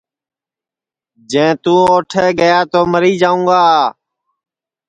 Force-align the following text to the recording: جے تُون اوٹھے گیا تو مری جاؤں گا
جے 1.31 1.45
تُون 1.63 1.79
اوٹھے 1.91 2.25
گیا 2.39 2.59
تو 2.71 2.79
مری 2.91 3.13
جاؤں 3.21 3.43
گا 3.49 3.61